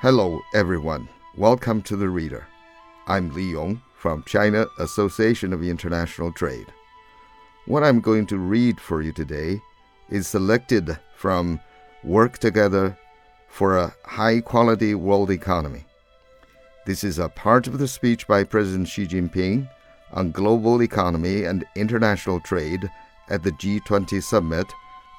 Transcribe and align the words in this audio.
Hello, 0.00 0.42
everyone. 0.52 1.08
Welcome 1.38 1.80
to 1.84 1.96
the 1.96 2.10
Reader. 2.10 2.46
I'm 3.06 3.32
Li 3.32 3.52
Yong 3.52 3.80
from 3.94 4.24
China 4.24 4.66
Association 4.78 5.54
of 5.54 5.64
International 5.64 6.30
Trade. 6.30 6.66
What 7.64 7.82
I'm 7.82 8.00
going 8.02 8.26
to 8.26 8.36
read 8.36 8.78
for 8.78 9.00
you 9.00 9.10
today 9.10 9.58
is 10.10 10.28
selected 10.28 10.98
from 11.16 11.58
Work 12.04 12.36
Together 12.36 12.94
for 13.48 13.78
a 13.78 13.94
High 14.04 14.42
Quality 14.42 14.94
World 14.94 15.30
Economy. 15.30 15.86
This 16.84 17.02
is 17.02 17.18
a 17.18 17.30
part 17.30 17.66
of 17.66 17.78
the 17.78 17.88
speech 17.88 18.26
by 18.26 18.44
President 18.44 18.88
Xi 18.88 19.06
Jinping 19.06 19.66
on 20.12 20.30
global 20.30 20.82
economy 20.82 21.44
and 21.44 21.64
international 21.74 22.38
trade 22.40 22.86
at 23.30 23.42
the 23.42 23.52
G20 23.52 24.22
summit 24.22 24.70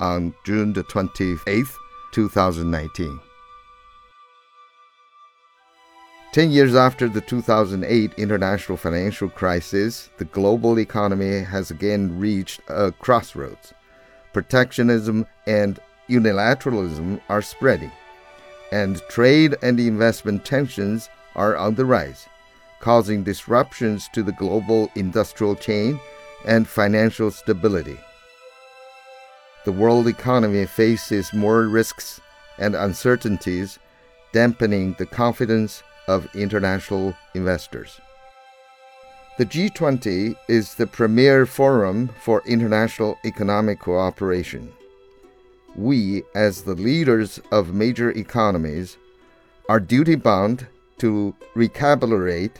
on 0.00 0.34
June 0.46 0.72
the 0.72 0.84
28th, 0.84 1.74
2019. 2.12 3.20
Ten 6.32 6.50
years 6.50 6.74
after 6.74 7.10
the 7.10 7.20
2008 7.20 8.14
international 8.14 8.78
financial 8.78 9.28
crisis, 9.28 10.08
the 10.16 10.24
global 10.24 10.78
economy 10.78 11.40
has 11.40 11.70
again 11.70 12.18
reached 12.18 12.62
a 12.68 12.90
crossroads. 12.90 13.74
Protectionism 14.32 15.26
and 15.46 15.78
unilateralism 16.08 17.20
are 17.28 17.42
spreading, 17.42 17.92
and 18.72 19.02
trade 19.10 19.56
and 19.60 19.78
investment 19.78 20.42
tensions 20.46 21.10
are 21.34 21.54
on 21.54 21.74
the 21.74 21.84
rise, 21.84 22.26
causing 22.80 23.22
disruptions 23.22 24.08
to 24.14 24.22
the 24.22 24.32
global 24.32 24.90
industrial 24.94 25.54
chain 25.54 26.00
and 26.46 26.66
financial 26.66 27.30
stability. 27.30 27.98
The 29.66 29.72
world 29.72 30.06
economy 30.08 30.64
faces 30.64 31.34
more 31.34 31.68
risks 31.68 32.22
and 32.56 32.74
uncertainties, 32.74 33.78
dampening 34.32 34.94
the 34.98 35.04
confidence 35.04 35.82
of 36.08 36.34
international 36.34 37.14
investors. 37.34 38.00
The 39.38 39.46
G20 39.46 40.36
is 40.48 40.74
the 40.74 40.86
premier 40.86 41.46
forum 41.46 42.10
for 42.20 42.42
international 42.44 43.18
economic 43.24 43.80
cooperation. 43.80 44.72
We, 45.74 46.22
as 46.34 46.62
the 46.62 46.74
leaders 46.74 47.40
of 47.50 47.72
major 47.72 48.10
economies, 48.10 48.98
are 49.68 49.80
duty 49.80 50.16
bound 50.16 50.66
to 50.98 51.34
recalibrate 51.56 52.56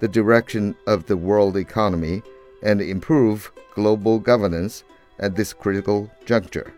the 0.00 0.08
direction 0.08 0.74
of 0.86 1.06
the 1.06 1.16
world 1.16 1.56
economy 1.56 2.22
and 2.62 2.80
improve 2.80 3.52
global 3.74 4.18
governance 4.18 4.82
at 5.20 5.36
this 5.36 5.52
critical 5.52 6.10
juncture. 6.24 6.72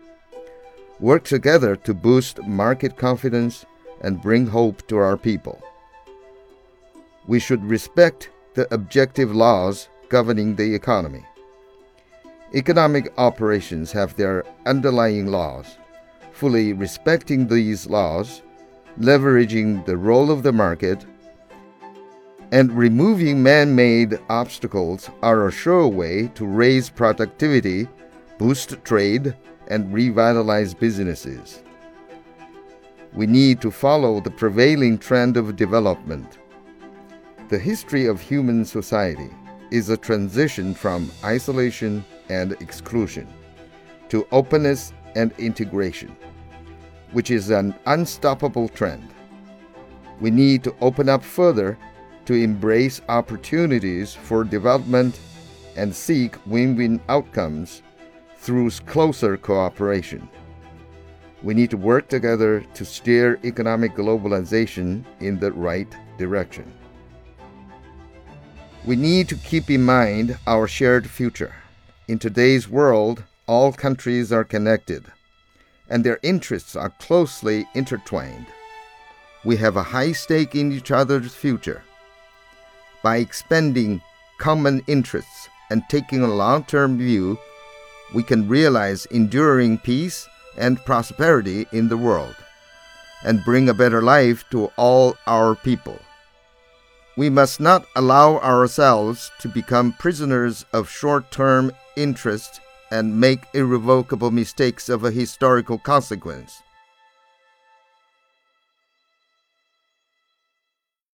Work 0.99 1.23
together 1.23 1.75
to 1.77 1.93
boost 1.95 2.43
market 2.43 2.95
confidence 2.95 3.65
and 4.01 4.21
bring 4.21 4.47
hope 4.47 4.85
to 4.87 4.97
our 4.97 5.17
people. 5.17 5.63
We 7.27 7.39
should 7.39 7.63
respect 7.63 8.29
the 8.53 8.71
objective 8.73 9.33
laws 9.35 9.89
governing 10.09 10.55
the 10.55 10.73
economy. 10.73 11.23
Economic 12.53 13.13
operations 13.17 13.91
have 13.91 14.15
their 14.15 14.43
underlying 14.65 15.27
laws. 15.27 15.77
Fully 16.33 16.73
respecting 16.73 17.47
these 17.47 17.87
laws, 17.87 18.41
leveraging 18.99 19.85
the 19.85 19.95
role 19.95 20.31
of 20.31 20.43
the 20.43 20.51
market, 20.51 21.05
and 22.51 22.71
removing 22.73 23.41
man 23.41 23.73
made 23.75 24.19
obstacles 24.29 25.09
are 25.21 25.47
a 25.47 25.51
sure 25.51 25.87
way 25.87 26.27
to 26.35 26.45
raise 26.45 26.89
productivity, 26.89 27.87
boost 28.37 28.83
trade, 28.83 29.33
and 29.69 29.93
revitalize 29.93 30.73
businesses. 30.73 31.63
We 33.13 33.27
need 33.27 33.61
to 33.61 33.71
follow 33.71 34.19
the 34.19 34.31
prevailing 34.31 34.97
trend 34.97 35.37
of 35.37 35.55
development. 35.55 36.39
The 37.51 37.59
history 37.59 38.05
of 38.05 38.21
human 38.21 38.63
society 38.63 39.29
is 39.71 39.89
a 39.89 39.97
transition 39.97 40.73
from 40.73 41.11
isolation 41.21 42.05
and 42.29 42.53
exclusion 42.61 43.27
to 44.07 44.25
openness 44.31 44.93
and 45.17 45.33
integration, 45.37 46.15
which 47.11 47.29
is 47.29 47.49
an 47.49 47.75
unstoppable 47.87 48.69
trend. 48.69 49.05
We 50.21 50.31
need 50.31 50.63
to 50.63 50.73
open 50.79 51.09
up 51.09 51.25
further 51.25 51.77
to 52.23 52.35
embrace 52.35 53.01
opportunities 53.09 54.13
for 54.13 54.45
development 54.45 55.19
and 55.75 55.93
seek 55.93 56.37
win 56.45 56.77
win 56.77 57.01
outcomes 57.09 57.81
through 58.37 58.71
closer 58.85 59.35
cooperation. 59.35 60.29
We 61.43 61.53
need 61.53 61.71
to 61.71 61.77
work 61.77 62.07
together 62.07 62.61
to 62.75 62.85
steer 62.85 63.41
economic 63.43 63.93
globalization 63.93 65.03
in 65.19 65.37
the 65.37 65.51
right 65.51 65.93
direction. 66.17 66.71
We 68.85 68.95
need 68.95 69.29
to 69.29 69.35
keep 69.35 69.69
in 69.69 69.83
mind 69.83 70.37
our 70.47 70.67
shared 70.67 71.09
future. 71.09 71.55
In 72.07 72.19
today's 72.19 72.67
world, 72.67 73.23
all 73.47 73.71
countries 73.71 74.31
are 74.31 74.43
connected, 74.43 75.05
and 75.89 76.03
their 76.03 76.19
interests 76.23 76.75
are 76.75 76.89
closely 76.89 77.67
intertwined. 77.75 78.47
We 79.45 79.57
have 79.57 79.77
a 79.77 79.83
high 79.83 80.13
stake 80.13 80.55
in 80.55 80.71
each 80.71 80.91
other's 80.91 81.33
future 81.33 81.83
by 83.03 83.17
expanding 83.17 84.01
common 84.37 84.83
interests 84.87 85.49
and 85.69 85.83
taking 85.89 86.21
a 86.21 86.33
long 86.33 86.63
term 86.63 86.97
view, 86.97 87.37
we 88.13 88.23
can 88.23 88.47
realize 88.47 89.05
enduring 89.07 89.77
peace 89.79 90.27
and 90.57 90.83
prosperity 90.85 91.65
in 91.71 91.87
the 91.87 91.97
world 91.97 92.35
and 93.23 93.45
bring 93.45 93.69
a 93.69 93.73
better 93.73 94.01
life 94.01 94.43
to 94.49 94.71
all 94.77 95.15
our 95.27 95.55
people. 95.55 95.99
We 97.17 97.29
must 97.29 97.59
not 97.59 97.85
allow 97.95 98.37
ourselves 98.39 99.31
to 99.39 99.49
become 99.49 99.93
prisoners 99.99 100.65
of 100.71 100.89
short 100.89 101.29
term 101.29 101.71
interest 101.97 102.61
and 102.89 103.19
make 103.19 103.47
irrevocable 103.53 104.31
mistakes 104.31 104.87
of 104.89 105.03
a 105.03 105.11
historical 105.11 105.77
consequence. 105.77 106.61